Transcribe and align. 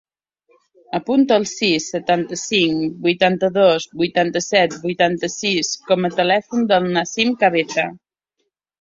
Apunta 0.99 1.35
el 1.41 1.45
sis, 1.51 1.89
setanta-cinc, 1.95 2.97
vuitanta-dos, 3.05 3.87
vuitanta-set, 4.03 4.77
vuitanta-sis 4.89 5.73
com 5.93 6.11
a 6.11 6.15
telèfon 6.19 6.69
del 6.75 6.93
Nassim 6.99 7.41
Cabeza. 7.47 7.91